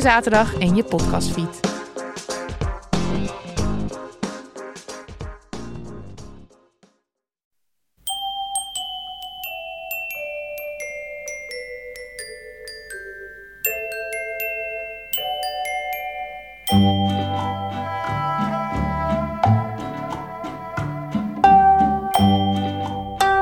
[0.00, 1.60] zaterdag in je podcastfeed.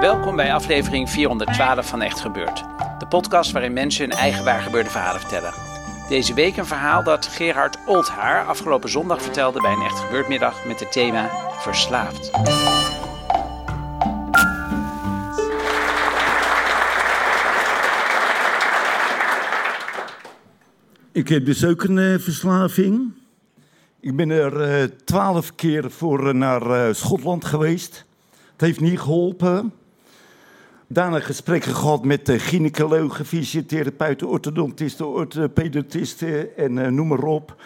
[0.00, 2.64] Welkom bij aflevering 412 van Echt Gebeurd.
[2.98, 5.63] De podcast waarin mensen hun eigen waargebeurde verhalen vertellen.
[6.08, 10.64] Deze week een verhaal dat Gerard Oldhaar afgelopen zondag vertelde bij een Echt Gebeurd middag
[10.64, 12.30] met het thema Verslaafd.
[21.12, 23.12] Ik heb dus ook een eh, verslaving.
[24.04, 28.04] Ik ben er eh, twaalf keer voor eh, naar eh, Schotland geweest.
[28.52, 29.72] Het heeft niet geholpen.
[30.86, 37.62] Daarna gesprekken gehad met gynaecologen, fysiotherapeuten, orthodontisten, orthopedontisten en eh, noem maar op.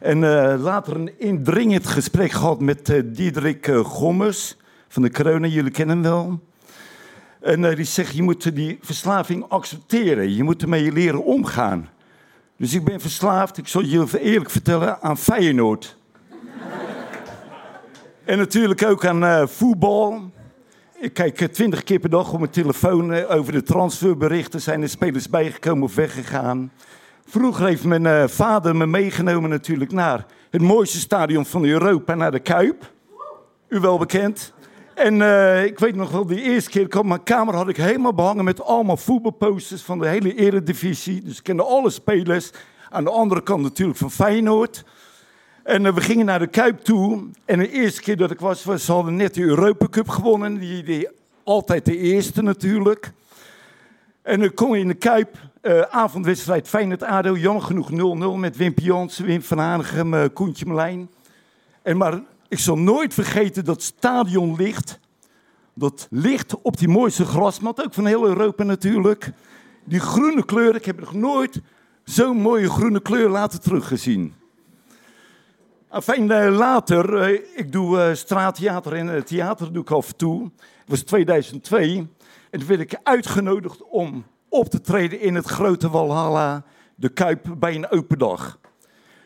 [0.00, 4.56] En eh, later een indringend gesprek gehad met eh, Diederik eh, Gommers
[4.88, 6.40] van de corona, jullie kennen hem wel.
[7.46, 10.34] En eh, die zegt, je moet die verslaving accepteren.
[10.34, 11.88] Je moet ermee leren omgaan.
[12.56, 15.96] Dus ik ben verslaafd, ik zal je eerlijk vertellen, aan Feyenoord.
[18.24, 20.30] en natuurlijk ook aan eh, voetbal.
[20.98, 24.60] Ik kijk eh, twintig keer per dag op mijn telefoon eh, over de transferberichten.
[24.60, 26.72] Zijn er spelers bijgekomen of weggegaan?
[27.26, 32.30] Vroeger heeft mijn eh, vader me meegenomen natuurlijk naar het mooiste stadion van Europa, naar
[32.30, 32.92] de Kuip.
[33.68, 34.52] U wel bekend.
[34.94, 35.14] En
[35.64, 38.62] ik weet nog wel, de eerste keer op mijn kamer had ik helemaal behangen met
[38.62, 41.22] allemaal voetbalposters van de hele eredivisie.
[41.22, 42.50] Dus ik kende alle spelers.
[42.88, 44.84] Aan de andere kant natuurlijk van Feyenoord.
[45.66, 47.24] En eh, we gingen naar de Kuip toe.
[47.44, 50.58] En de eerste keer dat ik was, was ze hadden net de Europa Cup gewonnen.
[50.58, 51.08] Die, die,
[51.44, 53.12] altijd de eerste natuurlijk.
[54.22, 57.36] En dan kom je in de Kuip, eh, avondwedstrijd Feyenoord-ADO.
[57.36, 61.08] Jammer genoeg 0-0 met Wim Jansen, Wim van Hanegem, eh, Koentje Melijn.
[61.82, 64.98] En maar ik zal nooit vergeten dat stadion ligt.
[65.74, 69.32] Dat ligt op die mooiste grasmat, ook van heel Europa natuurlijk.
[69.84, 71.60] Die groene kleur, ik heb nog nooit
[72.04, 74.34] zo'n mooie groene kleur laten teruggezien.
[75.96, 80.16] Enfin, eh, later, eh, ik doe eh, straattheater en eh, theater doe ik af en
[80.16, 80.42] toe.
[80.42, 82.08] Het was 2002
[82.50, 86.64] en toen werd ik uitgenodigd om op te treden in het grote Walhalla,
[86.94, 88.58] de Kuip, bij een open dag.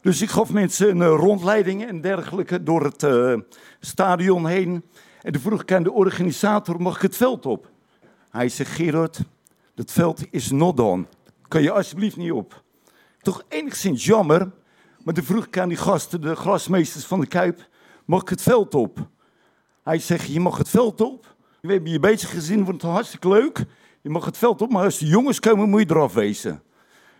[0.00, 3.06] Dus ik gaf mensen een rondleiding en dergelijke door het
[3.80, 4.84] stadion heen.
[5.22, 7.70] En toen vroeg ik aan de organisator, mag ik het veld op?
[8.30, 9.20] Hij zegt, Gerard,
[9.74, 11.06] dat veld is not on.
[11.48, 12.62] Kan je alsjeblieft niet op?
[13.22, 14.50] Toch enigszins jammer,
[15.04, 17.68] maar toen vroeg ik aan die gasten, de grasmeesters van de Kuip,
[18.04, 18.98] mag ik het veld op?
[19.82, 21.34] Hij zegt, je mag het veld op.
[21.60, 23.64] We hebben je bezig gezien, wordt het hartstikke leuk.
[24.00, 26.62] Je mag het veld op, maar als de jongens komen, moet je eraf wezen.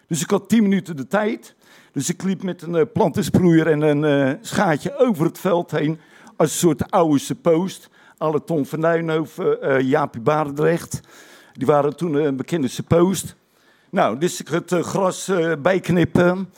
[0.07, 1.55] Dus ik had tien minuten de tijd.
[1.93, 5.99] Dus ik liep met een uh, plantensproeier en een eh, schaatje over het veld heen.
[6.37, 7.91] Als een soort oude post.
[8.17, 11.01] Alle Ton van Duinhoven, eh Jaapie Barendrecht.
[11.53, 13.37] Die waren toen een bekende post.
[13.95, 16.51] Nou, dus ik het eh, gras eh, bijknippen.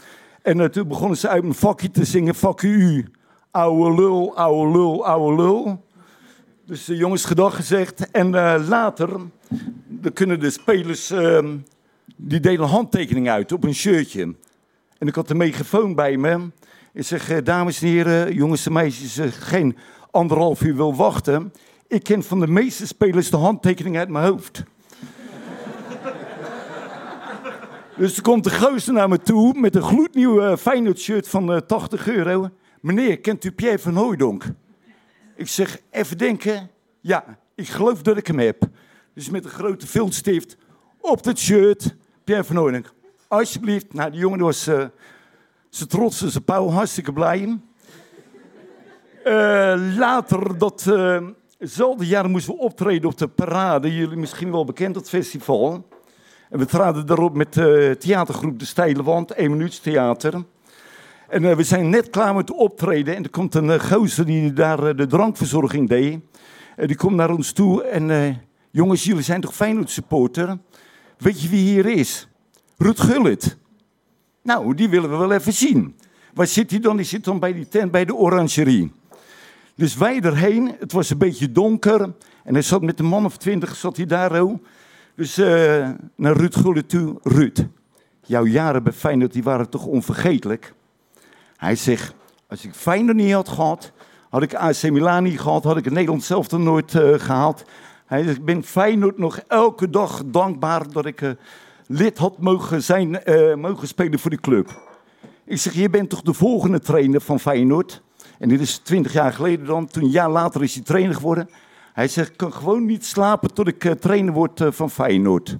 [0.46, 2.34] En toen begonnen ze uit mijn vakje te zingen.
[2.34, 3.06] Fuck u,
[3.50, 5.84] ouwe lul, ouwe lul, ouwe lul.
[6.64, 8.10] Dus de jongens gedag gezegd.
[8.10, 9.08] En eh, later,
[9.86, 11.56] dan kunnen de spelers, ehm,
[12.16, 14.34] die deden handtekening uit op een shirtje.
[14.98, 16.50] En ik had de megafoon bij me.
[16.92, 19.76] Ik zeg, eh, dames en heren, jongens en meisjes, eh, geen
[20.10, 21.52] anderhalf uur wil wachten.
[21.88, 24.64] Ik ken van de meeste spelers de handtekening uit mijn hoofd.
[27.96, 31.52] Dus er komt de gozer naar me toe met een gloednieuw eh, Feyenoord shirt van
[31.52, 32.48] eh, 80 euro.
[32.80, 34.44] Meneer, kent u Pierre van Hooijdonk?
[35.36, 36.70] Ik zeg, even denken.
[37.00, 38.62] Ja, ik geloof dat ik hem heb.
[39.14, 40.56] Dus met een grote viltstift
[41.00, 41.94] op het shirt.
[42.24, 42.92] Pierre van Hooijdonk.
[43.28, 43.92] Alsjeblieft.
[43.92, 44.84] Nou, die jongen was uh,
[45.70, 47.58] trots en zijn pauw hartstikke blij.
[49.96, 50.84] Later, dat,
[51.58, 53.94] hetzelfde jaar moesten we optreden op de parade.
[53.94, 55.86] Jullie misschien wel bekend, dat festival.
[56.50, 60.44] En we traden daarop met de theatergroep De Steile Wand, 1 minuut theater.
[61.28, 63.16] En uh, we zijn net klaar met optreden.
[63.16, 66.18] En er komt een gozer die daar de drankverzorging deed.
[66.76, 68.36] die komt naar ons toe en...
[68.70, 70.58] jongens, jullie zijn toch Feyenoord supporter?
[71.18, 72.28] Weet je wie hier is?
[72.76, 73.56] Ruud Gullit.
[74.42, 75.96] Nou, die willen we wel even zien.
[76.34, 76.96] Waar zit hij dan?
[76.96, 78.92] Die zit dan bij die tent bij de orangerie.
[79.74, 80.74] Dus wij erheen.
[80.78, 82.00] Het was een beetje donker.
[82.44, 84.58] En hij zat met een man of twintig, zat hij daar ook.
[85.16, 87.18] Dus uh, naar Ruud Gullit toe.
[87.22, 87.66] Ruud,
[88.20, 90.74] jouw jaren bij Feyenoord die waren toch onvergetelijk?
[91.56, 92.14] Hij zegt,
[92.48, 93.92] als ik Feyenoord niet had gehad,
[94.30, 97.64] had ik AC Milan niet gehad, had ik het Nederland zelf nooit uh, gehaald.
[98.06, 101.20] Hij zegt, ik ben Feyenoord nog elke dag dankbaar dat ik...
[101.20, 101.30] Uh,
[101.86, 103.20] lid had mogen, zijn,
[103.60, 104.80] mogen spelen voor de club.
[105.44, 108.02] Ik zeg, je bent toch de volgende trainer van Feyenoord?
[108.38, 109.86] En dit is twintig jaar geleden dan.
[109.86, 111.48] Toen een jaar later is hij trainer geworden.
[111.96, 115.56] Hij zegt, ik kan gewoon niet slapen tot ik uh, trainer word uh, van Feyenoord.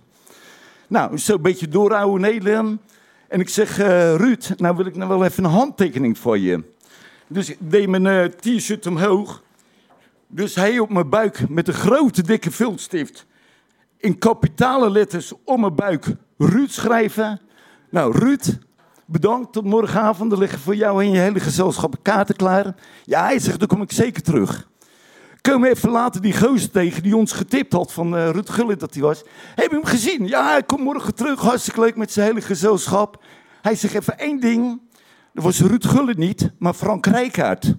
[0.88, 2.80] Nou, zo een beetje doorhouden Nederland.
[3.28, 3.76] En ik zeg,
[4.16, 6.64] Ruud, nou wil ik nou wel even een handtekening voor je.
[7.26, 9.42] Dus ik deed mijn t-shirt omhoog.
[10.26, 13.26] Dus hij op mijn buik met een grote dikke viltstift
[13.98, 16.06] in kapitale letters om mijn buik
[16.38, 17.40] Ruud schrijven.
[17.90, 18.58] Nou, Ruud,
[19.04, 19.52] bedankt.
[19.52, 20.32] Tot morgenavond.
[20.32, 22.74] Er liggen voor jou en je hele gezelschap kaarten klaar.
[23.04, 24.68] Ja, hij zegt, dan kom ik zeker terug.
[25.46, 28.94] Komen even later die gozer tegen die ons getipt had van uh, Ruud Gullit dat
[28.94, 29.22] hij was.
[29.54, 30.26] Heb je hem gezien?
[30.26, 31.40] Ja, hij komt morgen terug.
[31.40, 33.24] Hartstikke leuk met zijn hele gezelschap.
[33.62, 34.80] Hij zegt even één ding.
[35.32, 37.74] Dat was Ruud Gullit niet, maar Frank Rijkaard.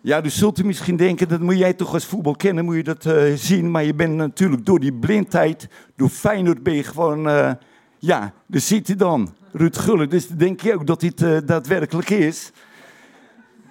[0.00, 2.82] Ja, dus zult u misschien denken, dat moet jij toch als voetbal kennen, moet je
[2.82, 3.70] dat uh, zien.
[3.70, 7.52] Maar je bent natuurlijk door die blindheid, door Feyenoord ben je gewoon, uh,
[7.98, 10.10] ja, dus ziet hij dan, Ruud Gullit.
[10.10, 12.52] Dus denk je ook dat dit uh, daadwerkelijk is.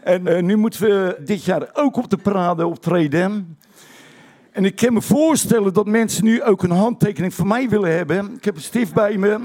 [0.08, 3.58] En nu moeten we dit jaar ook op de parade optreden.
[4.52, 8.34] En ik kan me voorstellen dat mensen nu ook een handtekening van mij willen hebben.
[8.36, 9.40] Ik heb een stift bij me.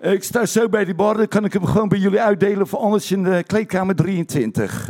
[0.00, 2.74] Ik sta zo bij die bar, dan kan ik hem gewoon bij jullie uitdelen, of
[2.74, 4.88] anders in de kleedkamer 23.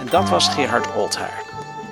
[0.00, 1.42] En dat was Gerard Oldhaar.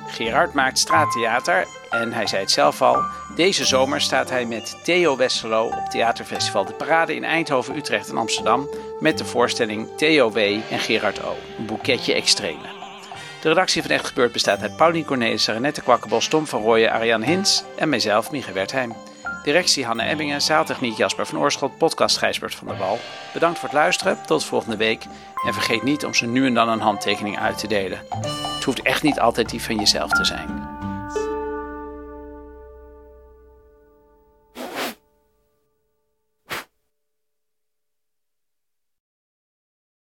[0.06, 3.19] Gerard maakt straattheater en hij zei het zelf al.
[3.40, 8.16] Deze zomer staat hij met Theo Westerlo op Theaterfestival De Parade in Eindhoven, Utrecht en
[8.16, 10.36] Amsterdam met de voorstelling Theo W.
[10.70, 11.36] en Gerard O.
[11.58, 12.62] Een boeketje extreme.
[13.42, 17.24] De redactie van Echt Gebeurd bestaat uit Paulien Cornelissen, Renette Kwakkenbos, Tom van Rooyen, Ariane
[17.24, 18.94] Hins en mijzelf, Mieke Wertheim.
[19.42, 22.98] Directie Hanne Ebbingen, zaaltechniek Jasper van Oorschot, podcast Gijsbert van der Wal.
[23.32, 25.04] Bedankt voor het luisteren, tot volgende week.
[25.46, 28.00] En vergeet niet om ze nu en dan een handtekening uit te delen.
[28.54, 30.69] Het hoeft echt niet altijd die van jezelf te zijn.